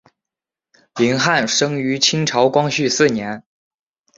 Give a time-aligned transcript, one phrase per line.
[0.95, 3.43] 林翰生于清朝光绪四年。